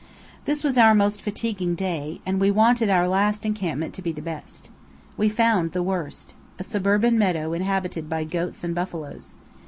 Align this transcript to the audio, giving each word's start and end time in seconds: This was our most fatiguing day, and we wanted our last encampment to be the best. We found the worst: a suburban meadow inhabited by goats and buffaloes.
This 0.45 0.63
was 0.63 0.79
our 0.79 0.95
most 0.95 1.21
fatiguing 1.21 1.75
day, 1.75 2.21
and 2.25 2.39
we 2.41 2.49
wanted 2.49 2.89
our 2.89 3.07
last 3.07 3.45
encampment 3.45 3.93
to 3.93 4.01
be 4.01 4.11
the 4.11 4.19
best. 4.19 4.71
We 5.15 5.29
found 5.29 5.73
the 5.73 5.83
worst: 5.83 6.33
a 6.57 6.63
suburban 6.63 7.19
meadow 7.19 7.53
inhabited 7.53 8.09
by 8.09 8.23
goats 8.23 8.63
and 8.63 8.73
buffaloes. 8.73 9.33